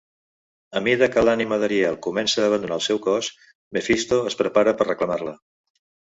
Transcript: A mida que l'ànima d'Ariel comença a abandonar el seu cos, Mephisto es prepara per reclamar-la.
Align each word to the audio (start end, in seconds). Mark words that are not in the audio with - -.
A 0.77 0.79
mida 0.85 1.09
que 1.15 1.23
l'ànima 1.25 1.59
d'Ariel 1.63 1.99
comença 2.05 2.41
a 2.43 2.47
abandonar 2.51 2.77
el 2.81 2.83
seu 2.85 3.01
cos, 3.03 3.29
Mephisto 3.77 4.19
es 4.31 4.39
prepara 4.39 4.73
per 4.81 4.89
reclamar-la. 4.89 5.35